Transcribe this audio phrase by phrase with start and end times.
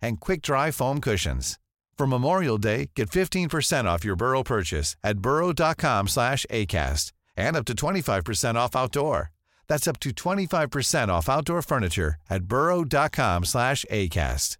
[0.00, 1.58] and quick-dry foam cushions.
[1.96, 7.64] For Memorial Day, get 15% off your Burrow purchase at burrow.com slash ACAST and up
[7.66, 9.32] to 25% off outdoor.
[9.66, 14.58] That's up to 25% off outdoor furniture at burrow.com slash ACAST.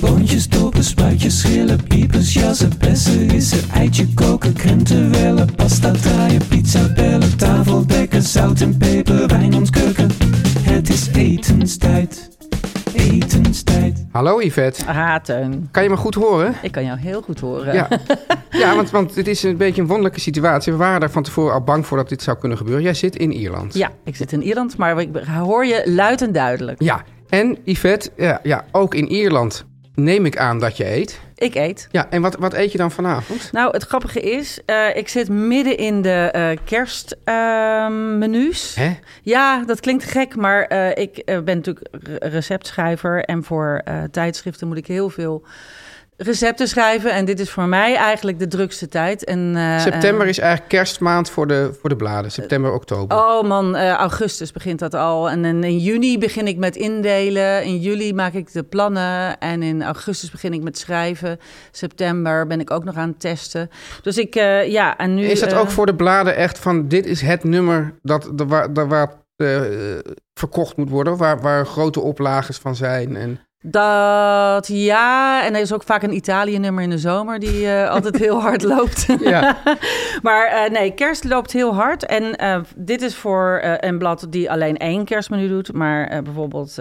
[0.00, 6.88] Boontjes, dopen, spuitjes, schillen, piepers, jassen, bessen, rissen, eitje koken, krenten wellen, pasta draaien, pizza
[6.94, 10.43] bellen, tafel dekken, zout en peper, wijn ontkurken.
[10.64, 12.28] Het is etenstijd,
[12.94, 14.04] etenstijd.
[14.12, 15.68] Hallo Yvette, Ah, Teun.
[15.70, 16.54] kan je me goed horen?
[16.62, 17.74] Ik kan jou heel goed horen.
[17.74, 17.88] Ja,
[18.50, 20.72] ja want, want het is een beetje een wonderlijke situatie.
[20.72, 22.82] We waren er van tevoren al bang voor dat dit zou kunnen gebeuren.
[22.82, 23.74] Jij zit in Ierland.
[23.74, 26.82] Ja, ik zit in Ierland, maar ik hoor je luid en duidelijk.
[26.82, 31.20] Ja, en Yvette, ja, ja, ook in Ierland neem ik aan dat je eet.
[31.36, 31.88] Ik eet.
[31.90, 33.52] Ja, en wat, wat eet je dan vanavond?
[33.52, 36.48] Nou, het grappige is, eh, ik zit midden in de eh
[37.54, 38.76] kerstmenu's.
[39.22, 43.24] Ja, dat klinkt gek, maar eh, ik ben natuurlijk re- receptschrijver.
[43.24, 45.42] En voor tijdschriften moet ik heel veel
[46.16, 47.12] recepten schrijven.
[47.12, 49.24] En dit is voor mij eigenlijk de drukste tijd.
[49.24, 52.30] En, eh, September is eigenlijk kerstmaand voor de, voor de bladen.
[52.30, 53.16] September, oktober.
[53.16, 55.30] Oh man, eh, augustus begint dat al.
[55.30, 57.64] En in, in juni begin ik met indelen.
[57.64, 59.38] In juli maak ik de plannen.
[59.38, 61.38] En in augustus begin ik met schrijven.
[61.70, 63.70] September ben ik ook nog aan het testen.
[64.02, 65.24] Dus ik, eh, ja, en nu...
[65.24, 68.48] is dat eh, ook voor de bladen echt van dit is het nummer dat, dat,
[68.48, 69.60] waar, dat, waar eh,
[70.34, 71.16] verkocht moet worden?
[71.16, 73.16] Waar, waar grote oplages van zijn?
[73.16, 73.40] En...
[73.66, 78.18] Dat ja, en er is ook vaak een Italië-nummer in de zomer die eh, altijd
[78.18, 79.06] heel hard loopt.
[79.20, 79.56] Ja.
[80.22, 82.06] maar eh, nee, kerst loopt heel hard.
[82.06, 85.72] En eh, dit is voor een blad die alleen één kerstmenu doet.
[85.72, 86.78] Maar bijvoorbeeld,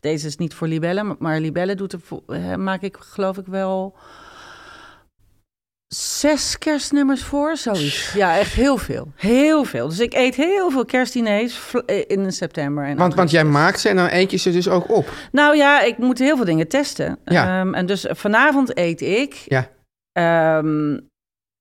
[0.00, 3.96] deze is niet voor Libelle, maar Libelle doet er, maak ik geloof ik wel
[5.94, 8.12] zes kerstnummers voor, zoiets.
[8.12, 9.12] Ja, echt heel veel.
[9.16, 9.88] Heel veel.
[9.88, 12.84] Dus ik eet heel veel kerstdiners eh, in september.
[12.84, 15.10] En Want, want jij maakt ze en dan eet je ze dus ook op.
[15.32, 17.18] Nou ja, ik moet heel veel dingen testen.
[17.24, 17.60] Ja.
[17.60, 19.44] Ehm, en dus vanavond eet ik.
[19.46, 19.68] Ja.
[20.12, 20.98] Ehm,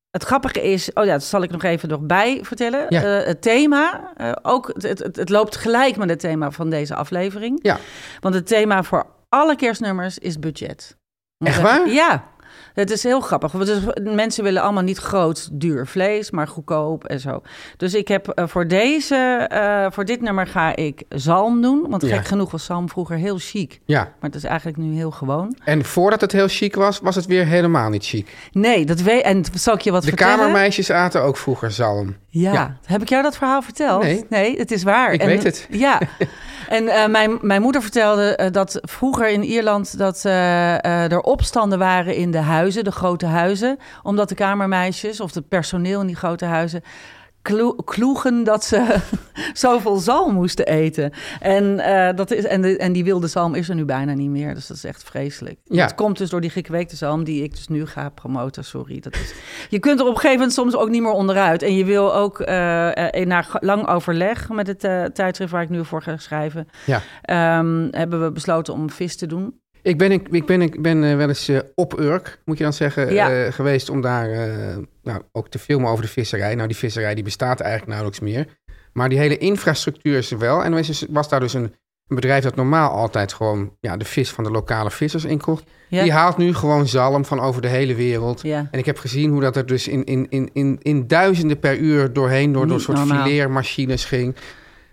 [0.09, 2.85] het grappige is, oh ja, dat zal ik nog even nog bij vertellen.
[2.89, 3.01] Ja.
[3.01, 6.95] Eh, het thema, eh, ook het, het, het loopt gelijk met het thema van deze
[6.95, 7.59] aflevering.
[7.61, 7.77] Ja.
[8.19, 10.99] Want het thema voor alle kerstnummers is budget.
[11.37, 11.89] Echt waar?
[11.89, 12.30] Ja.
[12.73, 13.51] Het is heel grappig.
[13.51, 13.79] Want dus,
[14.13, 17.41] mensen willen allemaal niet groot, duur vlees, maar goedkoop en zo.
[17.77, 19.15] Dus ik heb eh, voor deze,
[19.49, 21.85] eh, voor dit nummer ga ik zalm doen.
[21.89, 22.15] Want Ja.
[22.15, 23.79] gek genoeg was zalm vroeger heel chic.
[23.85, 23.99] Ja.
[23.99, 25.57] Maar het is eigenlijk nu heel gewoon.
[25.63, 28.35] En voordat het heel chic was, was het weer helemaal niet chic.
[28.51, 29.21] Nee, dat weet.
[29.23, 30.35] En zal ik je wat De vertellen?
[30.37, 32.15] kamermeisjes aten ook vroeger zalm.
[32.27, 32.53] Ja.
[32.53, 32.77] Ja.
[32.85, 34.29] Heb ik jou dat verhaal verteld?
[34.29, 34.57] Nee.
[34.57, 35.13] het is waar.
[35.13, 35.67] Ik weet het.
[35.69, 35.99] Ja.
[36.69, 41.19] En eh, mijn, mijn moeder vertelde eh, dat vroeger in Ierland dat eh, eh, er
[41.21, 46.07] opstanden waren in de huizen, de grote huizen, omdat de kamermeisjes of het personeel in
[46.07, 46.81] die grote huizen
[47.41, 48.95] klo- kloegen dat ze
[49.53, 51.11] zoveel zalm moesten eten.
[51.39, 54.29] En, eh, dat is, en, de, en die wilde zalm is er nu bijna niet
[54.29, 54.53] meer.
[54.53, 55.59] Dus dat is echt vreselijk.
[55.63, 55.83] Ja.
[55.83, 58.63] Het komt dus door die gekweekte zalm die ik dus nu ga promoten.
[58.63, 58.99] Sorry.
[58.99, 59.33] Dat is,
[59.69, 61.61] je kunt er op een gegeven moment soms ook niet meer onderuit.
[61.61, 64.79] En je wil ook eh, eh, na lang overleg met het
[65.15, 66.67] tijdschrift waar ik nu voor ga schrijven...
[66.85, 67.01] Ja.
[67.21, 69.59] ehm, hebben we besloten om vis te doen.
[69.83, 72.63] Ik ben, ik, ik ben, ik ben eh, wel eens eh, op Urk, moet je
[72.63, 73.31] dan zeggen, Ja.
[73.31, 74.29] eh, geweest om daar
[75.03, 76.55] nou, ook te filmen over de visserij.
[76.55, 78.47] Nou, die visserij die bestaat eigenlijk nauwelijks meer.
[78.93, 80.63] Maar die hele infrastructuur is er wel.
[80.63, 81.63] En er was, dus- was daar dus een,
[82.07, 85.63] een bedrijf dat normaal altijd gewoon ja, de vis van de lokale vissers inkocht.
[85.87, 86.03] Ja.
[86.03, 88.41] Die haalt nu gewoon zalm van over de hele wereld.
[88.41, 88.67] Ja.
[88.71, 91.77] En ik heb gezien hoe dat er dus in, in, in, in, in duizenden per
[91.77, 94.35] uur doorheen, door, door een soort fileermachines ging.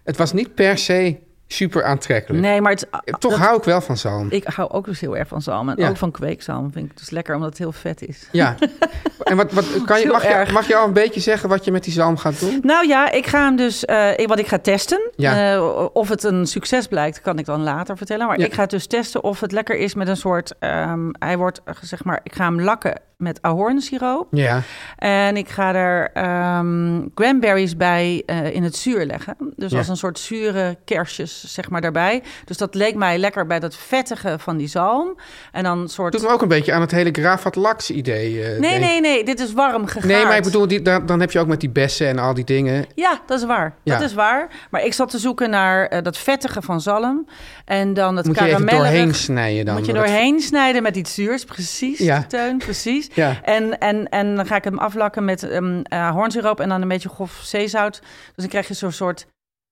[0.04, 1.18] Het was niet per se
[1.48, 2.42] super aantrekkelijk.
[2.42, 2.86] Nee, maar het,
[3.18, 4.26] Toch dat- hou ik wel van zalm.
[4.30, 5.68] ik hou ook dus heel erg van zalm.
[5.68, 5.88] En Ja.
[5.88, 8.28] ook van kweekzalm vind ik dus lekker, omdat het heel vet is.
[8.32, 8.54] Ja.
[9.18, 11.70] En wat, wat, kan je, mag, je, mag je al een beetje zeggen wat je
[11.72, 12.58] met die zalm gaat doen?
[12.62, 13.84] Nou ja, ik ga hem dus,
[14.16, 15.10] ik- wat ik ga testen.
[15.16, 15.54] Ja.
[15.54, 18.26] Eh, of het een succes blijkt, kan ik dan later vertellen.
[18.26, 18.44] Maar Ja.
[18.46, 21.74] ik ga dus testen of het lekker is met een soort, ehm, hij wordt, eh,
[21.80, 24.26] zeg maar, ik ga hem lakken met ahornsiroop.
[24.30, 24.62] Ja.
[24.96, 28.16] En ik ga er ehm cranberries bij
[28.52, 29.36] in het zuur leggen.
[29.56, 32.22] Dus als een soort zure kersjes, zeg maar, daarbij.
[32.44, 35.16] Dus dat leek mij lekker bij dat vettige van die zalm.
[35.52, 36.12] En dan soort...
[36.12, 38.42] Doet me ook een beetje aan het hele Gravat Lax idee.
[38.42, 40.04] eh, Nee, denk nee, nee, dit is warm gegaard.
[40.04, 42.34] Nee, maar ik bedoel, die, dan, dan heb je ook met die bessen en al
[42.34, 42.86] die dingen.
[42.94, 43.74] Ja, dat is waar.
[43.82, 43.94] Ja.
[43.98, 44.48] Dat is waar.
[44.70, 47.26] Maar ik zat te zoeken naar eh, dat vettige van zalm.
[47.64, 49.74] En dan het Moet je doorheen snijden dan.
[49.76, 51.44] Moet je dat- doorheen snijden met iets zuurs.
[51.44, 52.24] Precies, Ja.
[52.28, 53.08] Teun, precies.
[53.14, 53.36] Ja.
[53.42, 55.82] En, en, en dan ga ik hem aflakken met um,
[56.12, 57.98] hoornsiroop en dan een beetje grof zeezout.
[58.00, 59.26] Dus dan krijg je zo'n soort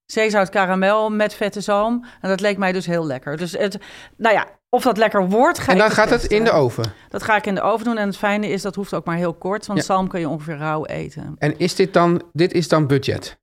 [0.07, 2.05] zeezout karamel met vette zalm.
[2.21, 3.37] En dat leek mij dus heel lekker.
[3.37, 3.79] Dus het,
[4.17, 6.93] nou ja, of dat lekker wordt, ga En dan gaat het in de oven.
[7.09, 7.97] Dat ga ik in de oven doen.
[7.99, 9.67] En het fijne is, dat hoeft ook maar heel kort.
[9.67, 9.85] Want Ja.
[9.85, 11.35] zalm kun je ongeveer rauw eten.
[11.39, 13.39] En is dit dan, dit is dan budget?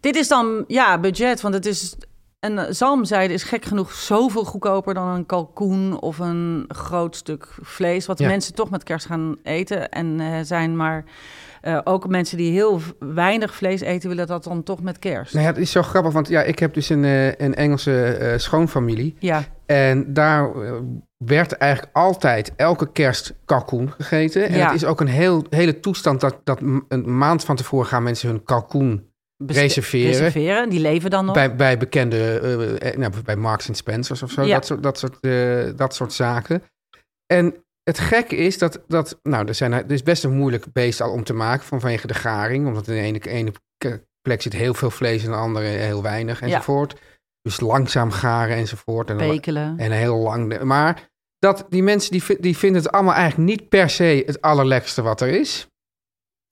[0.00, 1.40] Dit is dan, ja, budget.
[1.40, 1.94] Want het is...
[2.40, 8.06] Een zalmzijde is gek genoeg zoveel goedkoper dan een kalkoen of een groot stuk vlees.
[8.06, 8.28] Wat Ja.
[8.28, 9.88] mensen toch met kerst gaan eten.
[9.88, 11.04] En eh, zijn maar
[11.60, 15.32] eh, ook mensen die heel weinig vlees eten, willen dat dan toch met kerst.
[15.34, 18.02] Nou ja, het is zo grappig, want ja, ik heb dus een, eh, een Engelse
[18.04, 19.16] eh, schoonfamilie.
[19.18, 20.50] Ja, En daar
[21.16, 24.48] werd eigenlijk altijd elke kerst kalkoen gegeten.
[24.48, 24.66] En Ja.
[24.66, 28.28] het is ook een heel, hele toestand dat, dat een maand van tevoren gaan mensen
[28.28, 29.10] hun kalkoen
[29.46, 30.06] Reserveren.
[30.10, 30.68] reserveren.
[30.68, 31.34] Die leven dan nog.
[31.34, 32.40] bij, bij bekende,
[32.96, 34.54] nou, bij Marks Spencers of zo, Ja.
[34.54, 35.18] dat, soort, dat, soort,
[35.78, 36.62] dat soort zaken.
[37.26, 37.54] En
[37.90, 41.10] het gekke is dat, dat nou, er, zijn, er is best een moeilijk beest al
[41.10, 42.66] om te maken vanwege de garing.
[42.66, 43.52] Omdat in de ene, ene
[44.22, 47.00] plek zit heel veel vlees en in de andere heel weinig enzovoort.
[47.42, 49.10] Dus langzaam garen enzovoort.
[49.10, 49.18] En,
[49.76, 50.62] en heel lang.
[50.62, 55.02] Maar dat, die mensen die, die vinden het allemaal eigenlijk niet per se het allerlekste
[55.02, 55.66] wat er is.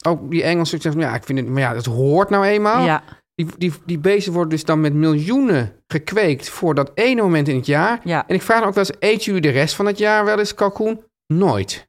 [0.06, 2.84] Ook die Engelsen zeggen, ja, ik vind het, maar ja, het hoort nou eenmaal.
[2.84, 3.02] Ja,
[3.34, 7.56] Die, die, die beesten worden dus dan met miljoenen gekweekt voor dat ene moment in
[7.56, 8.00] het jaar.
[8.04, 8.24] ja.
[8.28, 10.38] En ik vraag me ook wel eens, eet jullie de rest van het jaar wel
[10.38, 11.04] eens kalkoen?
[11.26, 11.86] Nooit.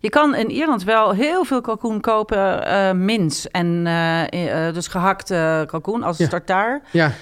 [0.00, 3.48] Je kan in Ierland wel heel veel kalkoen kopen, eh mins.
[3.50, 6.28] En eh, eh, dus gehakte kalkoen als Ja.
[6.28, 6.82] tartaar.
[6.92, 7.12] Ja,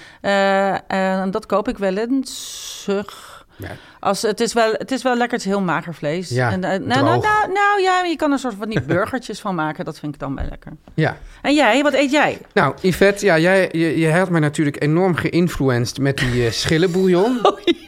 [0.87, 2.89] en dat koop ik wel eens.
[3.57, 3.69] Ja.
[4.01, 6.29] Als, het, is wel, het is wel lekker, het is heel mager vlees.
[6.29, 9.55] Ja, en, nou, nou, nou, nou ja, je kan er soort van die burgertjes van
[9.55, 9.85] maken.
[9.85, 10.73] Dat vind ik dan wel lekker.
[10.95, 11.17] ja.
[11.43, 12.39] En jij, wat eet jij?
[12.55, 17.41] Nou, Yvette, ja, jij, je, je hebt mij natuurlijk enorm geïnfluenced met die eh schillenbouillon.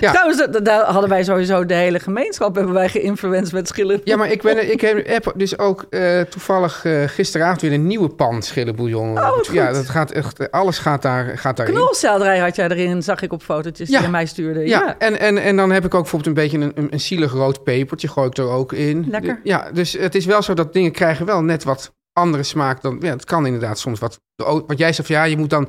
[0.00, 4.00] Trouwens, da- daar hadden wij sowieso de hele gemeenschap hebben wij geïnfluenced met schillen.
[4.04, 8.08] Ja, maar ik, ben, ik heb, dus ook eh, toevallig eh, gisteravond weer een nieuwe
[8.08, 9.18] pan schillenbouillon.
[9.18, 11.74] Oh, ja, dat gaat echt, alles gaat, daar, gaat daarin.
[11.74, 13.96] Knolselderij had jij erin, zag ik op fotootjes Ja.
[13.96, 14.60] die je mij stuurde.
[14.60, 14.98] Ja, Ja.
[14.98, 17.64] En, en, en dan heb ik ook bijvoorbeeld een beetje een, een, een zielig rood
[17.64, 19.06] pepertje, gooi ik er ook in.
[19.10, 19.40] Lekker.
[19.42, 22.96] Ja, dus het is wel zo dat dingen krijgen wel net wat andere smaak dan...
[23.00, 24.20] Ja, het kan inderdaad soms wat...
[24.66, 25.68] Wat jij zegt, van, ja, je moet dan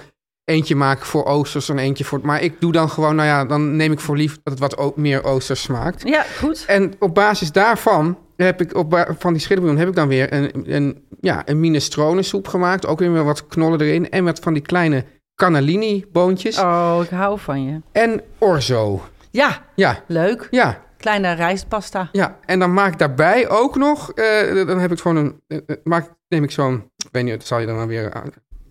[0.50, 2.20] eentje maken voor oosters en eentje voor...
[2.24, 4.98] Maar ik doe dan gewoon, nou ja, dan neem ik voor lief dat het wat
[4.98, 6.08] meer oosters smaakt.
[6.08, 6.64] ja, goed.
[6.68, 10.74] En op basis daarvan heb ik, op van die schillenbouillon heb ik dan weer een,
[10.76, 12.86] een, ja, een minestrone soep gemaakt.
[12.88, 14.10] Ook weer met wat knollen erin.
[14.10, 15.06] En met van die kleine
[15.36, 16.60] cannellini boontjes.
[16.60, 17.82] Oh, ik hou van je.
[17.92, 19.02] En orzo.
[19.32, 20.48] Ja, Ja, leuk.
[20.52, 20.82] ja.
[20.98, 22.10] Kleine rijstpasta.
[22.12, 25.58] Ja, en dan maak ik daarbij ook nog, eh, dan heb ik gewoon een, eh,
[25.66, 28.30] eh, maak, neem ik zo'n, ik weet niet, dat zal je dan weer, aan-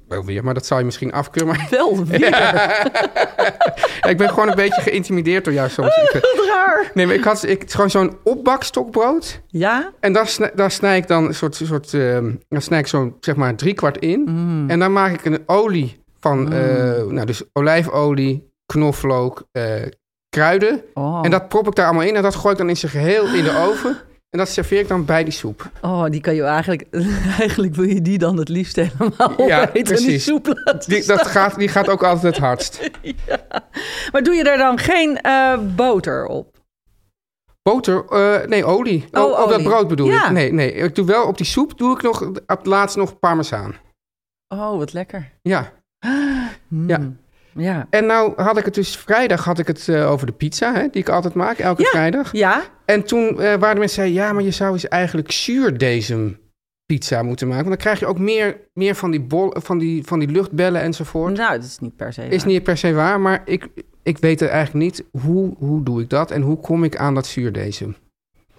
[0.09, 1.57] wel weer, maar dat zal je misschien afkeuren.
[1.57, 2.29] Maar Wel weer.
[2.29, 2.85] Ja,
[4.09, 5.97] ik ben gewoon een beetje geïntimideerd door jou soms.
[5.97, 6.91] Ik, Wat raar.
[6.95, 9.41] nee, maar ik had ik, gewoon zo'n opbakstokbrood.
[9.47, 9.93] Ja?
[10.01, 13.17] En daar, snij, daar snij ik dan een soort, soort ehm, dan snij ik zo'n,
[13.21, 14.21] zeg maar, drie kwart in.
[14.21, 14.71] Mm.
[14.71, 19.65] En dan maak ik een olie van, eh, nou, dus olijfolie, knoflook, eh,
[20.29, 20.83] kruiden.
[20.95, 21.21] Oh.
[21.23, 23.35] En dat prop ik daar allemaal in en dat gooi ik dan in zijn geheel
[23.35, 23.97] in de oven.
[24.31, 25.71] En dat serveer ik dan bij die soep.
[25.83, 26.85] oh, die kan je eigenlijk...
[27.39, 31.05] Eigenlijk wil je die dan het liefst helemaal Ja, opeten en die soep laten Die,
[31.07, 32.91] dat gaat, die gaat ook altijd het hardst.
[34.13, 36.57] Maar doe je daar dan geen eh, boter op?
[37.63, 39.05] Boter, eh, nee, olie.
[39.11, 40.27] Oh, Oh, op dat brood bedoel Ja.
[40.27, 40.31] ik.
[40.33, 43.19] Nee, nee, ik doe wel op die soep, doe ik nog op het laatst nog
[43.19, 43.75] parmezaan.
[44.49, 45.33] Oh, wat lekker.
[45.43, 45.73] Ja.
[46.69, 46.89] Mm.
[46.89, 47.01] Ja.
[47.61, 47.87] Ja.
[47.91, 50.81] En nou had ik het dus vrijdag had ik het eh, over de pizza, hè,
[50.91, 51.89] die ik altijd maak, elke Ja.
[51.89, 52.33] vrijdag.
[52.33, 52.63] Ja?
[52.85, 56.39] En toen eh, waren de mensen zeiden, ja, maar je zou eens eigenlijk zuurdesem
[56.87, 57.65] pizza moeten maken.
[57.65, 60.81] Want dan krijg je ook meer, meer van, die bol, van, die, van die luchtbellen
[60.81, 61.37] enzovoort.
[61.37, 62.53] Nou, dat is niet per se Is waar.
[62.53, 63.69] niet per se waar, maar ik,
[64.03, 67.15] ik weet er eigenlijk niet hoe, hoe doe ik dat en hoe kom ik aan
[67.15, 67.97] dat zuurdesem.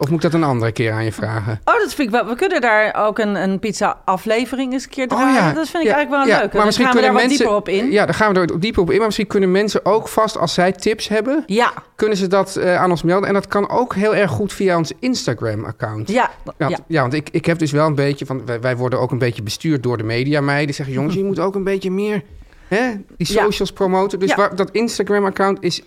[0.01, 1.59] Of moet ik dat een andere keer aan je vragen?
[1.65, 2.25] Oh, dat vind ik wel.
[2.25, 5.55] We kunnen daar ook een, een pizza-aflevering eens een keer draaien.
[5.55, 6.41] Dat vind ik Oh, Ja, eigenlijk wel ja, leuk.
[6.45, 7.91] Maar Dan misschien gaan we daar kunnen wat mensen, dieper op in.
[7.91, 8.97] Ja, daar gaan we er dieper op in.
[8.97, 12.75] Maar misschien kunnen mensen ook vast, als zij tips hebben, Ja, kunnen ze dat eh,
[12.75, 13.27] aan ons melden.
[13.27, 16.09] En dat kan ook heel erg goed via ons Instagram-account.
[16.09, 16.77] ja, Ja, ja.
[16.87, 17.01] ja.
[17.01, 18.45] want ik, ik heb dus wel een beetje van.
[18.45, 20.41] Wij, wij worden ook een beetje bestuurd door de media.
[20.41, 22.23] Mij die zeggen: jongens, je moet ook een beetje meer
[22.67, 23.43] hè, die Ja.
[23.43, 24.19] socials promoten.
[24.19, 24.35] Dus Ja.
[24.35, 25.81] waar- dat Instagram-account is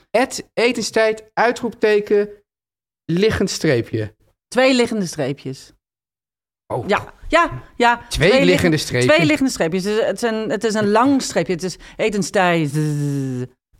[0.55, 2.29] etenstijd, uitroepteken,
[3.05, 4.15] liggend streepje.
[4.49, 5.73] Twee liggende streepjes.
[6.75, 8.01] Oh, Ja, ja, ja.
[8.09, 9.15] Twee liggen- liggende streepjes.
[9.15, 9.85] Twee liggende streepjes.
[9.85, 11.53] Het is, het is, een, het is een lang streepje.
[11.53, 12.71] Het is etenstijd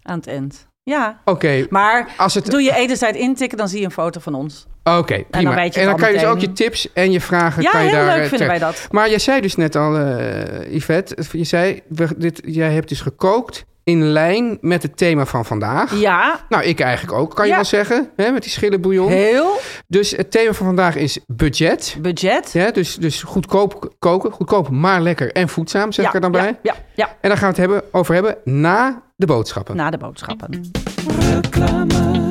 [0.03, 0.67] aan het eind.
[0.85, 2.47] Ja, Oké, maar als het.
[2.51, 4.67] doe je etenstijd intikken, dan zie je een foto van ons.
[4.85, 5.63] Oké, prima.
[5.63, 7.63] je en dan kan je dus ook je tips en je vragen.
[7.63, 8.83] Ja, kan je heel daar, leuk eh, vinden wij terecht.
[8.83, 8.93] dat.
[8.93, 13.01] Maar jij zei dus net al, eh Yvette, je zei, we- dit, jij hebt dus
[13.01, 15.95] gekookt in lijn met het thema van vandaag.
[16.01, 17.57] Ja, Nou, ik eigenlijk ook, kan je Ja.
[17.57, 19.09] wel zeggen, hè, met die schillenbouillon.
[19.11, 21.97] heel Dus het thema van vandaag is budget.
[22.01, 22.51] budget.
[22.53, 26.47] Ja, dus, dus goedkoop koken, goedkoop maar lekker en voedzaam, zeg ik er dan bij.
[26.47, 29.77] Ja, ja, ja, En daar gaan we het hebben, over hebben na de boodschappen.
[29.77, 30.71] na de boodschappen.
[31.19, 32.22] Reclame.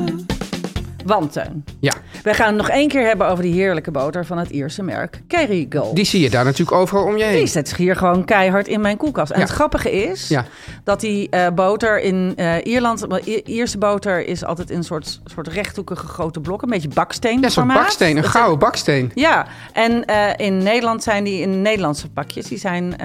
[1.04, 1.92] Want, Teun, Ja,
[2.22, 5.22] we gaan het nog één keer hebben over die heerlijke boter van het Ierse merk
[5.26, 5.96] Kerrygold.
[5.96, 7.36] die zie je daar natuurlijk overal om je heen.
[7.38, 9.30] Die zit hier gewoon keihard in mijn koelkast.
[9.30, 9.44] En Ja.
[9.44, 10.44] het grappige is Ja.
[10.84, 13.06] dat die eh, boter in eh, Ierland...
[13.26, 16.68] I- Ierse boter is altijd in een soort, soort rechthoekige grote blokken.
[16.68, 19.10] Een beetje baksteen Ja, zo'n baksteen, een gouden baksteen.
[19.14, 22.46] Ja, en eh, in Nederland zijn die in Nederlandse pakjes.
[22.46, 22.96] Die zijn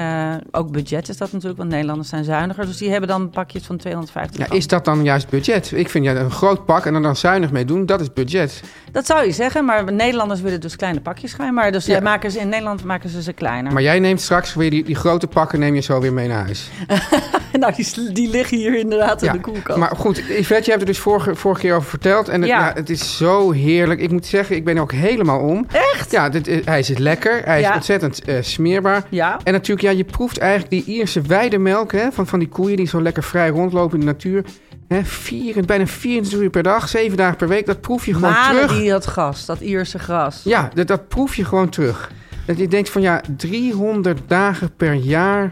[0.51, 2.65] ook budget is dat natuurlijk, want Nederlanders zijn zuiniger.
[2.65, 5.71] Dus die hebben dan pakjes van 250 Ja, is dat dan juist budget?
[5.75, 8.61] Ik vind ja, een groot pak en er dan zuinig mee doen, dat is budget.
[8.91, 11.71] Dat zou je zeggen, maar Nederlanders willen dus kleine pakjes schijnbaar.
[11.71, 11.95] Dus Ja.
[11.95, 13.73] eh, maken ze, in Nederland maken ze ze kleiner.
[13.73, 16.43] Maar jij neemt straks weer die, die grote pakken, neem je zo weer mee naar
[16.43, 16.69] huis.
[17.59, 19.79] nou, die, die liggen hier inderdaad in de koelkast.
[19.79, 22.29] Maar goed, Yvette, je hebt er dus vorige, vorige keer over verteld.
[22.29, 22.59] En het, Ja.
[22.59, 22.71] ja.
[22.75, 23.99] het is zo heerlijk.
[23.99, 25.65] Ik moet zeggen, ik ben er ook helemaal om.
[25.93, 26.11] Echt?
[26.11, 27.41] Ja, dit, is- hij is lekker.
[27.45, 27.73] Hij is Ja.
[27.75, 29.03] ontzettend eh, smeerbaar.
[29.09, 29.39] Ja.
[29.43, 32.87] En natuurlijk, ja, je proeft eigenlijk die Ierse weidemelk hè, van, van die koeien die
[32.87, 34.43] zo lekker vrij rondlopen in de natuur.
[34.87, 37.65] Hè, vier, bijna 24 uur per dag, zeven dagen per week.
[37.65, 38.79] Dat proef je gewoon Malen terug.
[38.79, 40.41] die dat gras, dat Ierse gras.
[40.43, 42.11] Ja, dat, dat proef je gewoon terug.
[42.45, 45.51] Dat je denkt van ja, 300 dagen per jaar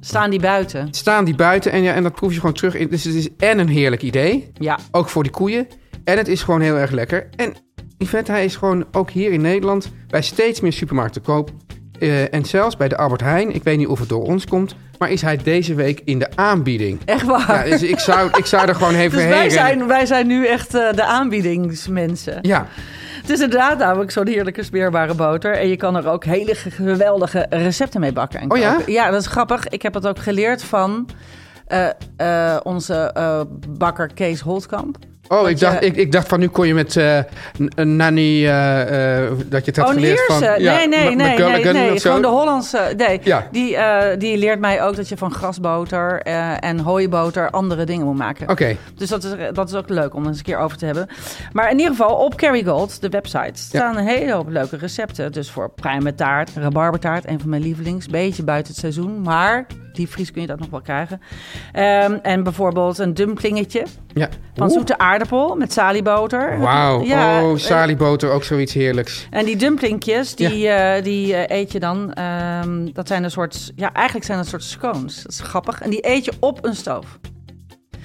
[0.00, 0.88] Staan die buiten?
[0.90, 1.72] staan die buiten.
[1.72, 2.88] En, ja, en dat proef je gewoon terug.
[2.88, 4.50] Dus het is en een heerlijk idee.
[4.54, 4.78] Ja.
[4.90, 5.66] Ook voor die koeien.
[6.04, 7.28] En het is gewoon heel erg lekker.
[7.36, 7.54] En
[7.98, 11.50] Yvette, hij is gewoon ook hier in Nederland bij steeds meer supermarkten te koop.
[11.98, 13.54] Eh, en zelfs bij de Albert Heijn.
[13.54, 14.74] Ik weet niet of het door ons komt.
[14.98, 17.00] Maar is hij deze week in de aanbieding.
[17.04, 17.64] Echt waar?
[17.68, 20.26] Ja, dus ik zou, ik zou er gewoon even dus heen wij zijn, wij zijn
[20.26, 22.38] nu echt eh, de aanbiedingsmensen.
[22.42, 22.66] Ja,
[23.20, 25.52] Het is inderdaad namelijk zo'n heerlijke smeerbare boter.
[25.52, 28.40] En je kan er ook hele ge- geweldige recepten mee bakken.
[28.40, 28.76] En Oh ja?
[28.86, 29.68] Ja, dat is grappig.
[29.68, 31.08] Ik heb het ook geleerd van
[31.66, 33.14] eh, onze
[33.68, 34.96] bakker Kees Holtkamp.
[35.28, 36.94] Oh, Want ik dacht, je- ik, ik dacht van nu kon je met
[37.74, 40.40] een nanny, eh, eh, dat je het had oh, geleerd van...
[40.40, 42.00] ja, nee, nee, nee, nee, nee.
[42.00, 42.92] Gewoon de Hollandse.
[42.96, 43.48] Nee, Ja.
[43.52, 43.76] die,
[44.18, 46.20] die leert mij ook dat je van grasboter
[46.60, 48.48] en hooiboter andere dingen moet maken.
[48.48, 51.08] Oké, Dus dat is, dat is ook leuk om eens een keer over te hebben.
[51.52, 55.32] Maar in ieder geval op Kerrygold, de website, staan een hele hoop leuke recepten.
[55.32, 58.06] Dus voor pruimentaart, rabarbertaart, een van mijn lievelings.
[58.06, 59.66] Beetje buiten het seizoen, maar
[59.96, 61.20] diepvries kun je dat nog wel krijgen.
[61.72, 63.84] Ehm, en bijvoorbeeld een dumplingetje
[64.14, 64.28] ja.
[64.54, 66.58] van Oeh, zoete aardappel met salieboter.
[66.58, 69.26] Wauw, Ja, oh, eh, salieboter, ook zoiets heerlijks.
[69.30, 72.12] en die dumplingjes, die, eh, die eh, eet je dan.
[72.12, 73.72] ehm, dat zijn een soort.
[73.76, 75.22] Ja, eigenlijk zijn dat een soort scones.
[75.22, 75.80] Dat is grappig.
[75.80, 77.18] En die eet je op een stoof.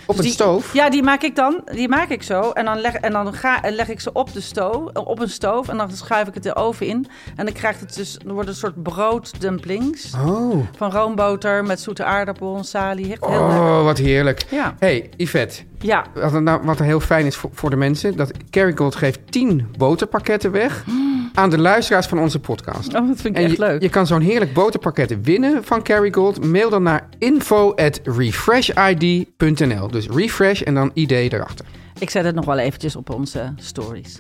[0.05, 0.73] Op een stoof?
[0.73, 1.61] Ja, die maak ik dan.
[1.71, 2.51] Die maak ik zo.
[2.51, 5.67] En dan leg, en dan ga, leg ik ze op, de stoof, op een stoof.
[5.67, 7.07] En dan schuif ik het de oven in.
[7.35, 8.17] En dan krijgt het dus.
[8.25, 10.11] Dan wordt een soort brooddumplings.
[10.25, 13.11] Oh, Van roomboter met zoete aardappel, salie.
[13.11, 13.59] Echt heel lekker.
[13.59, 14.45] oh wat heerlijk.
[14.49, 14.75] Ja.
[14.79, 16.05] hey, Yvette, Ja.
[16.13, 18.17] wat, nou, wat heel fijn is voor, voor de mensen...
[18.17, 20.83] dat Kerrygold geeft 10 boterpakketten weg...
[21.33, 22.87] aan de luisteraars van onze podcast.
[22.95, 23.81] Oh, dat vind ik En echt je, leuk.
[23.81, 26.45] je kan zo'n heerlijk boterpakket winnen van Kerrygold.
[26.45, 29.87] Mail dan naar info@refreshid.nl.
[29.87, 31.65] Dus refresh en dan ID erachter.
[31.99, 34.19] Ik zet het nog wel eventjes op onze stories.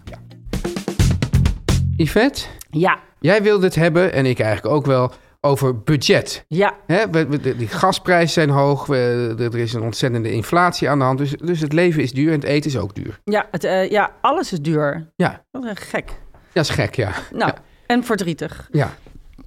[1.95, 2.99] Yvette, Ja.
[3.19, 5.11] jij wilde het hebben, en ik eigenlijk ook wel,
[5.43, 6.45] over budget.
[6.47, 6.73] Ja.
[6.87, 10.99] Hè, we, we- de, die gasprijzen zijn hoog, we- er is een ontzettende inflatie aan
[10.99, 11.17] de hand.
[11.17, 13.19] Dus, dus het leven is duur en het eten is ook duur.
[13.23, 15.11] Ja, het, eh, ja, alles is duur.
[15.15, 16.19] Ja, Dat is gek.
[16.53, 17.11] Dat is gek, ja.
[17.31, 17.61] Nou, Ja.
[17.85, 18.67] en verdrietig.
[18.71, 18.91] ja.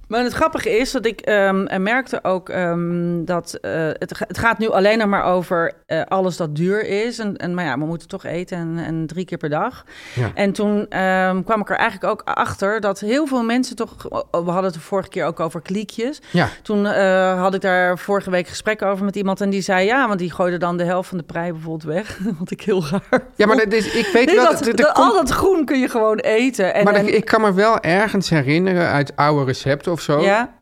[0.07, 4.57] Maar het grappige is dat ik ehm, merkte ook ehm, dat eh, het, het gaat
[4.57, 7.19] nu alleen nog maar over eh, alles dat duur is.
[7.19, 9.83] En, en, maar ja, we moeten toch eten en, en drie keer per dag.
[10.15, 10.31] Ja.
[10.33, 13.95] En toen ehm, kwam ik er eigenlijk ook achter dat heel veel mensen toch...
[14.31, 16.21] We hadden het de vorige keer ook over kliekjes.
[16.31, 16.85] Ja, Toen
[17.37, 19.85] had ik daar vorige week gesprek over met iemand en die zei...
[19.85, 22.19] ja, want die gooide dan de helft van de prei bijvoorbeeld weg.
[22.39, 24.51] Wat ik heel raar ja maar dat is, ik weet Nee, wel...
[24.51, 26.73] dat, dat- al dat groen kun je gewoon eten.
[26.73, 30.21] En, maar en- ik kan me wel ergens herinneren uit oude recepten of zo...
[30.21, 30.61] ja,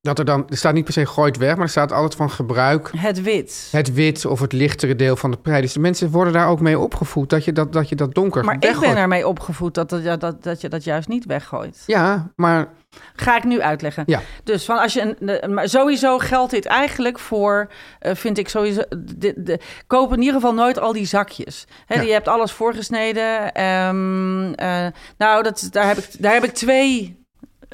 [0.00, 0.44] dat er dan...
[0.48, 2.90] Er staat niet per se gooit weg, maar er staat altijd van gebruik...
[2.96, 3.68] het wit.
[3.72, 5.60] het wit of het lichtere deel van de prei.
[5.60, 8.44] Dus de mensen worden daar ook mee opgevoed dat je dat, dat, je dat donker
[8.44, 11.82] Maar ik ben ermee opgevoed dat, dat, dat, dat je dat juist niet weggooit.
[11.86, 12.68] Ja, maar
[13.16, 14.02] Ga ik nu uitleggen.
[14.06, 14.20] Ja.
[14.44, 18.82] Dus van als je een, maar sowieso geldt dit eigenlijk voor, eh, vind ik sowieso,
[19.16, 21.66] de, de, koop in ieder geval nooit al die zakjes.
[21.86, 22.00] Hè, Ja.
[22.00, 23.52] Je hebt alles voorgesneden.
[23.52, 24.86] Ehm, eh,
[25.18, 27.15] nou, dat, daar, heb ik, daar heb ik twee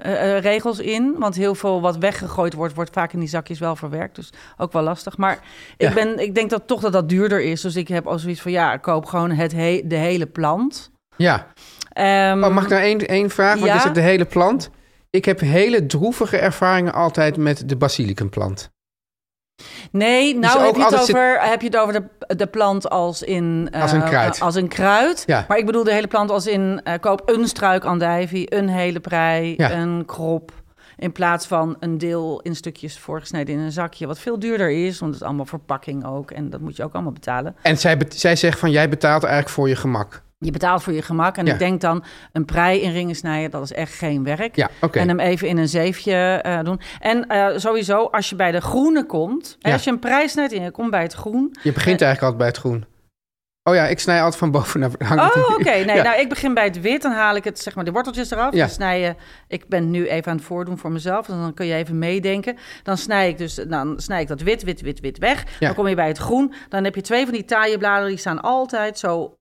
[0.03, 1.15] eh, eh, regels in.
[1.19, 4.15] Want heel veel wat weggegooid wordt, wordt vaak in die zakjes wel verwerkt.
[4.17, 5.17] Dus ook wel lastig.
[5.17, 5.33] Maar
[5.77, 5.93] ik, Ja.
[5.95, 7.61] ben, ik denk dat toch dat dat duurder is.
[7.61, 10.91] Dus ik heb al zoiets van, ja, koop gewoon het he- de hele plant.
[11.17, 11.47] ja.
[11.93, 13.55] Ehm, Oh, mag ik nou één, één vraag?
[13.55, 13.75] Want ja?
[13.75, 14.71] je zegt de hele plant.
[15.11, 18.71] Ik heb hele droevige ervaringen altijd met de basilicumplant.
[19.93, 23.23] Nee, nou heb, je het zit- over, heb je het over de, de plant als
[23.23, 23.69] in...
[23.71, 24.41] eh, Als een kruid.
[24.41, 25.23] Als een kruid.
[25.27, 25.45] Ja.
[25.49, 26.81] Maar ik bedoel de hele plant als in...
[26.85, 29.73] eh, koop een struik andijvie, een hele prei, Ja.
[29.73, 30.53] een krop...
[30.97, 34.07] in plaats van een deel in stukjes voorgesneden in een zakje...
[34.07, 36.31] wat veel duurder is, want het is allemaal verpakking ook...
[36.31, 37.57] en dat moet je ook allemaal betalen.
[37.63, 40.23] En zij, zij zegt van jij betaalt eigenlijk voor je gemak.
[40.45, 41.53] Je betaalt voor je gemak en Ja.
[41.53, 42.05] ik denk dan...
[42.33, 44.57] een prei in ringen snijden, dat is echt geen werk.
[44.57, 44.71] Ja.
[44.93, 46.81] En hem even in een zeefje eh, doen.
[47.01, 49.57] En eh, sowieso, als je bij de groene komt...
[49.61, 51.57] hè, als je een prei snijdt en je komt bij het groen...
[51.63, 52.85] Je begint eigenlijk altijd bij het groen.
[53.69, 55.63] Oh ja, ik snij altijd van boven naar hangt het- Oh, oké.
[55.87, 56.03] Nee, Ja.
[56.03, 57.03] nou, ik begin bij het wit.
[57.03, 58.53] Dan haal ik het, zeg maar, de worteltjes eraf.
[58.53, 58.59] Ja.
[58.59, 59.15] Dan snij je...
[59.49, 61.27] Ik ben nu even aan het voordoen voor mezelf.
[61.27, 62.57] Dus dan kun je even meedenken.
[62.83, 63.55] Dan snij ik dus...
[63.55, 65.45] Dan snij ik dat wit, wit, wit, wit weg.
[65.59, 65.67] Ja.
[65.67, 66.55] Dan kom je bij het groen.
[66.69, 68.09] Dan heb je twee van die taaie bladeren.
[68.09, 69.35] Die staan altijd zo...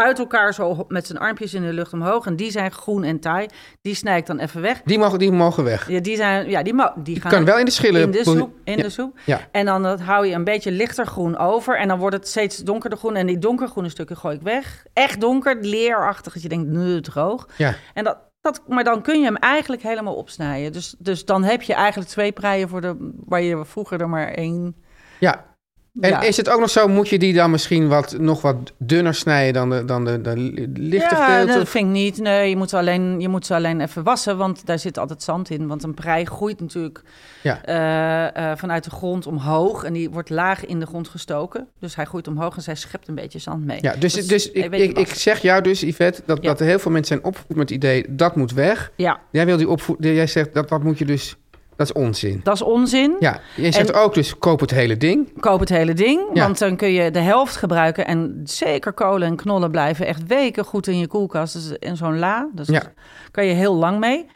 [0.00, 2.26] uit elkaar zo met zijn armpjes in de lucht omhoog.
[2.26, 3.46] En die zijn groen en taai.
[3.82, 4.82] Die snij ik dan even weg.
[4.84, 5.88] Die, mogen, die mogen weg.
[5.88, 6.48] Ja, die zijn...
[6.50, 8.02] Ja, die, mo- die Je gaan kan wel in de schillen.
[8.02, 8.52] in de soep.
[8.64, 8.82] In Ja.
[8.82, 9.18] de soep.
[9.26, 9.40] Ja.
[9.52, 11.78] En dan dat hou je een beetje lichter groen over.
[11.78, 13.16] En dan wordt het steeds donkerder groen.
[13.16, 14.84] En die donkergroene stukken gooi ik weg.
[14.92, 16.32] Echt donker, leerachtig.
[16.32, 17.48] Dat je denkt, nu droog.
[17.56, 17.74] Ja.
[17.94, 20.72] En dat, dat, maar dan kun je hem eigenlijk helemaal opsnijden.
[20.72, 24.28] Dus, dus dan heb je eigenlijk twee preien voor de, waar je vroeger er maar
[24.28, 24.76] één...
[25.18, 25.48] ja.
[26.00, 26.20] En Ja.
[26.20, 29.52] is het ook nog zo, moet je die dan misschien wat, nog wat dunner snijden
[29.52, 30.36] dan de, dan de, de
[30.74, 31.58] lichte ja, gedeelte?
[31.58, 32.18] dat vind ik niet.
[32.18, 35.22] Nee, je moet, ze alleen, je moet ze alleen even wassen, want daar zit altijd
[35.22, 35.66] zand in.
[35.66, 37.02] Want een prei groeit natuurlijk
[37.42, 37.64] Ja.
[37.64, 39.84] eh, eh, vanuit de grond omhoog.
[39.84, 41.68] En die wordt laag in de grond gestoken.
[41.78, 43.78] Dus hij groeit omhoog en zij schept een beetje zand mee.
[43.80, 46.48] Ja, dus, dus ik, ik, zeg jou dus, Yvette, dat, Ja.
[46.48, 48.92] dat heel veel mensen zijn opgevoed met het idee, dat moet weg.
[48.96, 51.36] Ja, Jij wil die opvoeden, jij zegt, dat, dat moet je dus,
[51.86, 52.40] dat is onzin.
[52.42, 53.16] dat is onzin.
[53.20, 55.40] Ja, je zegt En- ook dus, koop het hele ding.
[55.40, 56.42] Koop het hele ding, Ja.
[56.44, 58.06] want dan kun je de helft gebruiken.
[58.06, 61.52] En zeker kolen en knollen blijven echt weken goed in je koelkast.
[61.52, 62.48] Dus in zo'n la.
[62.54, 62.72] Dus Ja.
[62.80, 62.92] daar
[63.30, 64.26] kan je heel lang mee.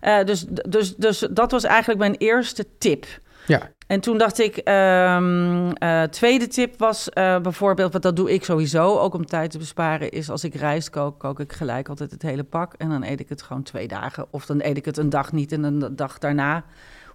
[0.00, 3.06] Eh, dus, dus, dus dat was eigenlijk mijn eerste tip.
[3.46, 8.32] Ja, En toen dacht ik, ehm eh, tweede tip was eh, bijvoorbeeld, want dat doe
[8.32, 11.88] ik sowieso, ook om tijd te besparen, is als ik rijst kook, kook ik gelijk
[11.88, 12.74] altijd het hele pak.
[12.78, 14.26] En dan eet ik het gewoon twee dagen.
[14.30, 16.64] Of dan eet ik het een dag niet en een dag daarna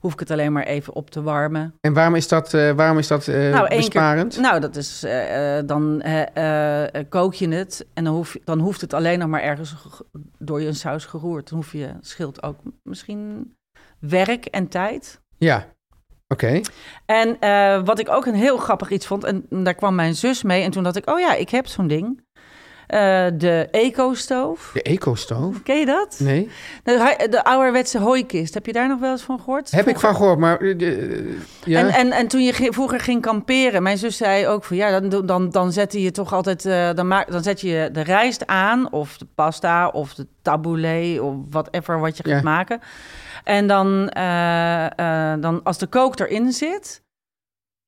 [0.06, 1.74] hoef ik het alleen maar even op te warmen.
[1.82, 4.34] en waarom is dat, eh, waarom is dat eh, nou, besparend?
[4.34, 6.04] Keer, nou, dat is, eh, dan
[7.10, 10.06] kook je het en dan, hoef, dan hoeft het alleen nog maar ergens ge-
[10.40, 11.50] door je saus geroerd.
[11.50, 13.54] Dan hoef je, scheelt ook misschien
[14.00, 15.22] werk en tijd.
[15.38, 15.66] Ja,
[16.28, 16.62] oké.
[17.06, 17.38] En
[17.86, 20.64] wat ik ook een heel grappig iets vond, en daar kwam mijn zus mee.
[20.64, 22.24] En toen dacht ik, oh ja, ik heb zo'n ding.
[22.88, 24.70] Eh, de eco-stoof.
[24.74, 25.64] De eco-stoof?
[25.64, 26.16] Ken je dat?
[26.20, 26.50] Nee.
[26.84, 28.54] De, de ouderwetse hooikist.
[28.54, 29.72] Heb je daar nog wel eens van gehoord?
[29.72, 30.58] Heb ik van gehoord, maar...
[30.60, 31.80] eh, de- ja.
[31.80, 35.26] En, en, en toen je vroeger ging kamperen, mijn zus zei ook van ja, dan,
[35.26, 38.92] dan, dan zette je toch altijd, eh, dan, maak, dan zet je de rijst aan,
[38.92, 42.42] of de pasta, of de tabbouleh, of whatever wat je gaat Ja.
[42.42, 42.80] maken.
[43.44, 44.86] En dan, eh,
[45.34, 47.04] eh, dan als de kook erin zit,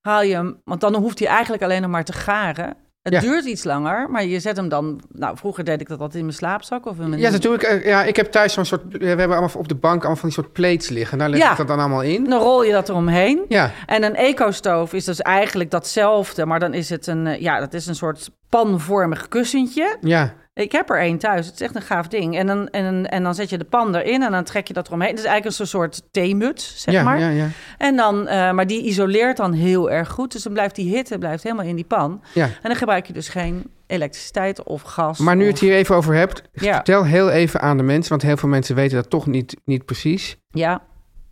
[0.02, 2.76] haal je hem, want dan hoeft hij eigenlijk alleen nog maar te garen.
[3.08, 3.30] Het Ja.
[3.30, 5.02] duurt iets langer, maar je zet hem dan.
[5.12, 7.22] Nou, vroeger deed ik dat altijd in mijn slaapzak of in mijn.
[7.22, 7.64] Ja, natuurlijk.
[7.64, 8.82] eh, Ja, ik heb thuis zo'n soort...
[8.98, 11.18] We hebben allemaal op de bank allemaal van die soort plates liggen.
[11.18, 11.52] Daar leg Ja.
[11.52, 12.24] ik dat dan allemaal in.
[12.30, 13.46] Dan rol je dat eromheen.
[13.48, 17.60] Ja, En een eco-stoof is dus eigenlijk datzelfde, maar dan is het een, eh, ja,
[17.60, 19.98] dat is een soort panvormig kussentje.
[20.02, 20.34] ja.
[20.58, 21.46] Ik heb er één thuis.
[21.46, 22.38] Het is echt een gaaf ding.
[22.38, 24.88] En dan, en, en dan zet je de pan erin en dan trek je dat
[24.88, 25.10] eromheen.
[25.10, 27.20] Het is eigenlijk een soort theemuts, zeg ja, maar.
[27.20, 30.32] ja, ja, En dan, eh, maar die isoleert dan heel erg goed.
[30.32, 32.22] Dus dan blijft die hitte blijft helemaal in die pan.
[32.34, 32.44] ja.
[32.46, 35.20] En dan gebruik je dus geen elektriciteit of gas.
[35.20, 38.22] Maar nu of- het hier even over hebt, vertel heel even aan de mensen, want
[38.22, 40.38] heel veel mensen weten dat toch niet, niet precies.
[40.50, 40.82] Ja,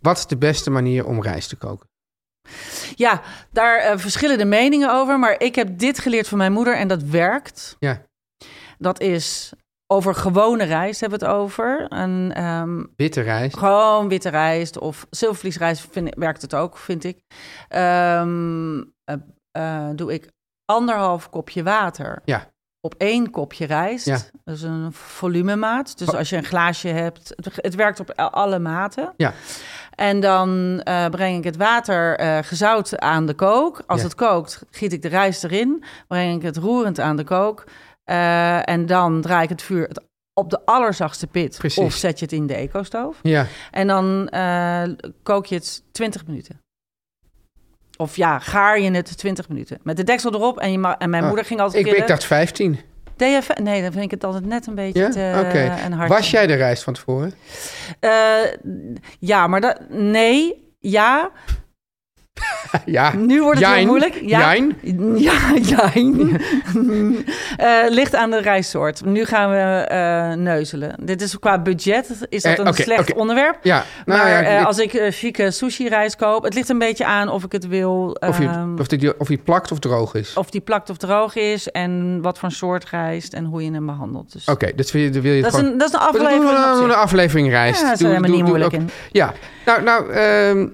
[0.00, 1.88] Wat is de beste manier om rijst te koken?
[2.94, 3.20] ja
[3.52, 5.18] daar eh, verschillen de meningen over.
[5.18, 7.76] Maar ik heb dit geleerd van mijn moeder en dat werkt.
[7.78, 8.02] Ja,
[8.78, 9.52] Dat is
[9.92, 11.86] over gewone rijst hebben we het over.
[11.88, 13.56] En ehm, witte rijst.
[13.56, 17.18] Gewoon witte rijst of zilvervliesrijst vind, werkt het ook, vind ik.
[17.68, 19.14] Ehm, eh,
[19.50, 20.28] eh, doe ik
[20.64, 22.50] anderhalf kopje water Ja.
[22.80, 24.06] op één kopje rijst.
[24.06, 24.18] Ja.
[24.44, 25.98] Dat is een volumemaat.
[25.98, 26.14] Dus Oh.
[26.14, 29.12] als je een glaasje hebt, het, het werkt op alle maten.
[29.16, 29.32] Ja.
[29.94, 33.82] En dan eh, breng ik het water gezout aan de kook.
[33.86, 34.06] Als Ja.
[34.06, 35.84] het kookt, giet ik de rijst erin.
[36.08, 37.64] Breng ik het roerend aan de kook.
[38.06, 39.90] Eh, en dan draai ik het vuur
[40.34, 41.56] op de allerzachtste pit.
[41.58, 41.84] Precies.
[41.84, 43.18] Of zet je het in de ecostoof.
[43.22, 44.82] Ja, En dan eh,
[45.22, 46.60] kook je het 20 minuten.
[47.96, 49.78] Of ja, gaar je het 20 minuten.
[49.82, 50.58] Met de deksel erop.
[50.58, 52.78] En, je ma- en mijn Oh, moeder ging altijd ik, ik dacht 15.
[53.16, 55.10] DF nee, dan vind ik het altijd net een beetje Ja?
[55.10, 55.20] te
[55.84, 56.14] een hartje.
[56.14, 57.32] Was jij de rijst van tevoren?
[58.00, 58.10] Eh,
[59.18, 59.80] ja, maar dat...
[59.90, 61.30] Nee, ja.
[62.84, 63.14] ja.
[63.14, 64.14] Nu wordt het heel moeilijk.
[64.22, 64.38] Ja.
[64.38, 64.76] Jijn.
[65.16, 66.40] Ja, jijn.
[67.56, 69.04] Eh, ligt aan de rijstsoort.
[69.04, 70.94] Nu gaan we eh, neuzelen.
[71.02, 73.58] Dit is qua budget is dat Eh, een slecht onderwerp.
[73.62, 76.42] Ja, nou maar ja, als ik chique sushi-rijst koop...
[76.44, 78.16] Het ligt een beetje aan of ik het wil...
[78.20, 80.34] of, je, ehm, of, die, of die plakt of droog is.
[80.34, 81.70] of die plakt of droog is...
[81.70, 84.32] en wat voor soort rijst en hoe je hem behandelt.
[84.32, 86.08] Dus Oké, dat wil je, dat wil je dat, is een, dat is een doen
[86.08, 86.66] aflevering.
[86.66, 86.84] een, zich.
[86.84, 87.80] een aflevering rijst.
[87.80, 88.90] Ja, dat is helemaal niet doe moeilijk in.
[89.10, 89.32] Ja,
[89.64, 90.68] nou, nou, ehm,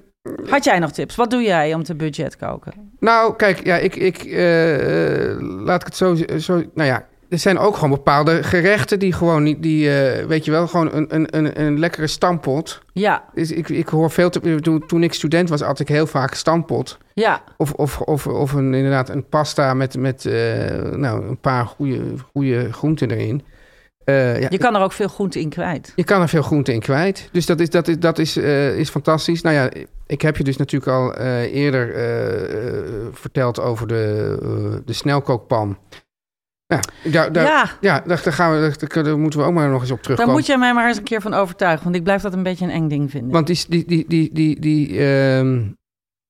[0.49, 1.15] Had jij nog tips?
[1.15, 2.73] Wat doe jij om te budget koken?
[2.99, 7.39] nou kijk, ja, ik, ik eh, eh, laat ik het zo, zo, nou ja, er
[7.39, 11.15] zijn ook gewoon bepaalde gerechten die gewoon niet, die, eh, weet je wel, gewoon een,
[11.15, 12.81] een, een, een lekkere stampot.
[12.93, 16.07] Ja, Dus ik, ik hoor veel, te, toen, toen ik student was, at ik heel
[16.07, 16.97] vaak stampot.
[17.13, 20.23] ja, Of, of, of, of een, inderdaad een pasta met, met
[20.91, 22.01] nou, een paar goede,
[22.33, 23.43] goede groenten erin.
[24.05, 25.93] Ja, je kan er ook veel groente in kwijt.
[25.95, 27.29] je kan er veel groente in kwijt.
[27.31, 28.37] Dus dat is, dat is, dat is,
[28.77, 29.41] is fantastisch.
[29.41, 29.69] Nou ja,
[30.13, 35.77] ik heb je dus natuurlijk al eh, eerder eh, eh, verteld over de, de snelkookpan.
[36.65, 37.77] Ja, daar, daar, ja.
[37.81, 40.03] ja, daar, daar gaan we, daar, daar moeten we ook maar nog eens op daar
[40.03, 40.33] terugkomen.
[40.33, 41.83] moet je mij maar eens een keer van overtuigen.
[41.83, 43.31] Want ik blijf dat een beetje een eng ding vinden.
[43.31, 45.61] Want die, die, die, die, die, die, ehm,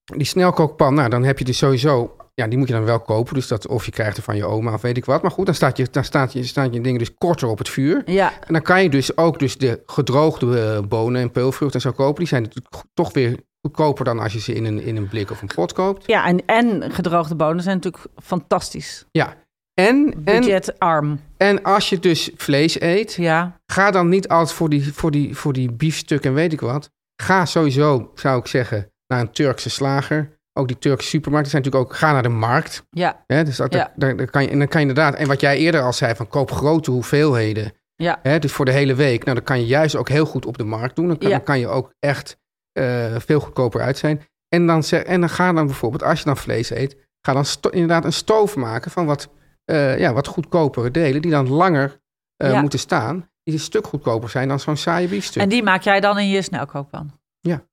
[0.03, 2.15] die snelkookpan, nou, dan heb je dus sowieso...
[2.35, 3.33] Ja, die moet je dan wel kopen.
[3.33, 5.21] Dus dat, of je krijgt er van je oma of weet ik wat.
[5.21, 7.69] Maar goed, dan staat je, dan staat je, staat je dingen dus korter op het
[7.69, 8.01] vuur.
[8.05, 11.91] ja, En dan kan je dus ook dus de gedroogde bonen en peulvruchten en zo
[11.91, 12.19] kopen.
[12.19, 12.51] Die zijn
[12.93, 15.73] toch weer goedkoper dan als je ze in een, in een blik of een pot
[15.73, 16.07] koopt.
[16.07, 19.05] ja en, en gedroogde bonen zijn natuurlijk fantastisch.
[19.11, 19.35] Ja.
[19.73, 21.19] En, en, Budgetarm.
[21.37, 25.35] en als je dus vlees eet, Ja, ga dan niet altijd voor die, voor, die,
[25.37, 26.89] voor die biefstuk en weet ik wat.
[27.21, 30.37] Ga sowieso, zou ik zeggen, naar een Turkse slager.
[30.59, 32.83] Ook die Turkse supermarkten zijn natuurlijk ook, ga naar de markt.
[32.89, 33.91] ja, Hè, dus dat, Ja.
[33.95, 36.15] daar, daar kan je, en dan kan je inderdaad, en wat jij eerder al zei,
[36.15, 37.73] van koop grote hoeveelheden.
[37.95, 38.19] ja.
[38.21, 39.23] Hè, dus voor de hele week.
[39.23, 41.07] Nou, dan kan je juist ook heel goed op de markt doen.
[41.07, 41.35] Dan kan, Ja.
[41.35, 42.37] dan kan je ook echt
[42.73, 44.21] eh, veel goedkoper uit zijn.
[44.47, 47.45] En dan, zeg, en dan ga dan bijvoorbeeld, als je dan vlees eet, ga dan
[47.71, 49.29] inderdaad een stoof maken van wat,
[49.65, 52.01] eh, ja, wat goedkopere delen, die dan langer
[52.37, 52.61] eh, Ja.
[52.61, 53.29] moeten staan.
[53.43, 55.41] Die een stuk goedkoper zijn dan zo'n saaie biefstuk.
[55.41, 57.11] En die maak jij dan in je snelkookpan?
[57.39, 57.63] Ja.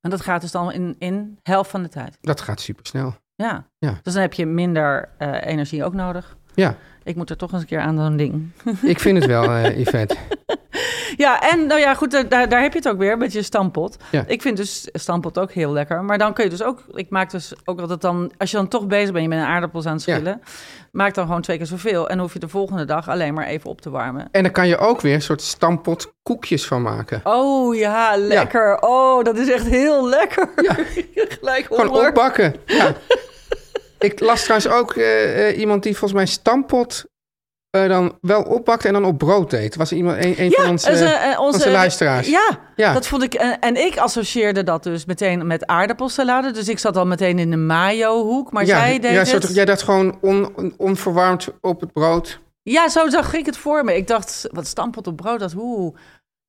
[0.00, 2.18] En dat gaat dus dan in, in helft van de tijd?
[2.20, 3.14] Dat gaat super snel.
[3.34, 3.66] Ja.
[3.78, 3.98] Ja.
[4.02, 5.08] Dus dan heb je minder
[5.44, 6.36] energie ook nodig.
[6.54, 8.50] Ja, Ik moet er toch eens een keer aan zo'n ding.
[8.82, 9.44] ik vind het wel,
[9.80, 10.16] Yvette.
[11.16, 13.96] Ja, en nou ja, goed, daar, daar heb je het ook weer met je stampot.
[14.10, 14.24] Ja.
[14.26, 16.04] Ik vind dus stampot ook heel lekker.
[16.04, 18.68] Maar dan kun je dus ook, ik maak dus ook altijd dan, als je dan
[18.68, 20.14] toch bezig bent, je bent een aardappels aan het Ja.
[20.14, 20.40] schillen,
[20.92, 22.08] maak dan gewoon twee keer zoveel.
[22.08, 24.28] En hoef je de volgende dag alleen maar even op te warmen.
[24.32, 27.20] En dan kan je ook weer een soort stampot koekjes van maken.
[27.24, 28.78] Oh ja, lekker.
[28.80, 30.48] Oh, dat is echt heel lekker.
[30.62, 30.74] Ja.
[31.38, 32.54] Gelijk Gewoon opbakken.
[32.66, 32.94] Ja.
[33.98, 37.04] ik las trouwens ook eh, eh, iemand die volgens mij stampot
[37.70, 39.76] eh, dan wel opbakte en dan op brood deed.
[39.76, 42.28] Was er iemand, een, een van onze, dus, eh, eh, onze luisteraars.
[42.28, 42.92] Ja, Ja.
[42.92, 43.34] dat vond ik.
[43.34, 46.50] En, ik associeerde dat dus meteen met aardappelsalade.
[46.50, 48.52] Dus ik zat al meteen in de mayo-hoek.
[48.52, 49.54] Maar ja, zij deed ja, het...
[49.54, 52.40] jij dat gewoon on, on- onverwarmd op het brood.
[52.62, 53.96] Ja, zo zag ik het voor me.
[53.96, 55.94] Ik dacht, wat stampot op brood, dat hoe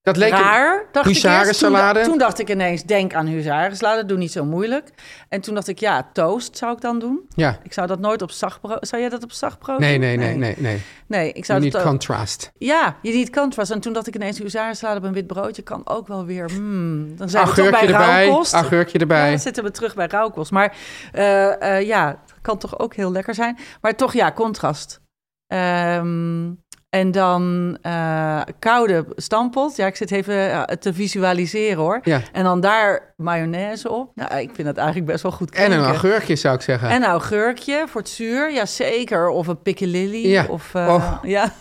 [0.03, 0.85] Dat leek raar.
[0.91, 1.21] Dacht ik eerst.
[1.23, 2.01] Toen, huzarensalade.
[2.01, 4.89] toen dacht ik ineens, denk aan huzarensalade, doe niet zo moeilijk.
[5.29, 7.25] En toen dacht ik, ja, toast zou ik dan doen.
[7.35, 7.59] Ja.
[7.63, 8.87] Ik zou dat nooit op zachtbrood...
[8.87, 10.01] Zou jij dat op zachtbrood Nee, doen?
[10.07, 10.81] nee, nee, nee, nee.
[11.07, 12.51] Nee, ik zou dat ook- contrast.
[12.57, 13.71] Ja, je niet contrast.
[13.71, 16.49] En toen dacht ik ineens, huzarensalade op een wit broodje kan ook wel weer...
[16.51, 18.25] hmm, dan zijn we toch bij erbij.
[18.25, 18.53] rauwkost.
[18.53, 19.23] Erbij.
[19.23, 20.51] Ja, dan zitten we terug bij rauwkost.
[20.51, 20.75] Maar
[21.11, 23.57] eh, eh, ja, kan toch ook heel lekker zijn.
[23.81, 25.01] Maar toch, ja, contrast.
[25.47, 26.49] Ehm,
[26.91, 29.75] En dan eh, koude stampot.
[29.75, 31.99] Ja, ik zit even eh, te visualiseren hoor.
[32.03, 32.21] Ja.
[32.31, 34.11] En dan daar mayonaise op.
[34.15, 35.79] Nou, ik vind dat eigenlijk best wel goed En klinken.
[35.79, 36.89] een augurkje zou ik zeggen.
[36.89, 38.51] En een augurkje voor het zuur.
[38.51, 39.27] Ja, zeker.
[39.29, 40.27] Of een piccalilli.
[40.29, 40.45] Ja.
[40.49, 41.17] Of, eh, Oh.
[41.35, 41.51] ja.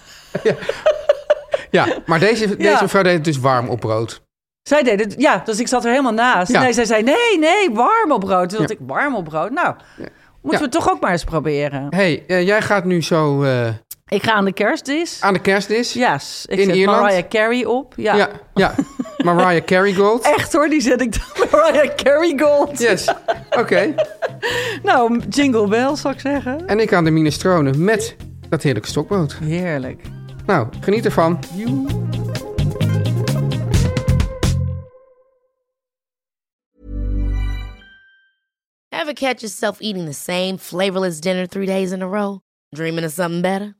[1.70, 2.54] Ja, maar deze, Ja.
[2.56, 4.22] deze mevrouw deed het dus warm op brood.
[4.62, 6.52] Zij deed het, ja, dus ik zat er helemaal naast.
[6.52, 6.60] Ja.
[6.62, 8.48] Nee, zij zei, nee, nee, warm op brood.
[8.48, 8.76] Toen dacht Ja.
[8.80, 9.50] ik, warm op brood?
[9.50, 9.74] Nou,
[10.42, 10.66] moeten Ja.
[10.66, 11.86] we toch ook maar eens proberen.
[11.90, 13.44] hey, jij gaat nu zo
[14.10, 15.20] Ik ga aan de kerstdis.
[15.20, 15.92] aan de kerstdis.
[15.92, 17.00] Ja, yes, ik In zet Ierland?
[17.00, 17.94] Mariah Carey op.
[17.96, 18.14] Ja.
[18.14, 18.30] ja.
[18.54, 18.74] ja.
[19.24, 20.24] Mariah Carey Gold.
[20.24, 22.78] Echt hoor, die zet ik dan Mariah Carey Gold.
[22.78, 23.08] Yes,
[23.50, 23.94] oké.
[24.82, 26.66] Nou, jingle bells zou ik zeggen.
[26.66, 28.16] En ik aan de minestrone met
[28.48, 29.36] dat heerlijke stokbrood.
[29.42, 30.02] Heerlijk.
[30.46, 31.38] Nou, geniet ervan.
[38.92, 42.38] Ever catch yourself eating the same flavorless dinner three days in a row?
[42.74, 43.79] Dreaming of something better?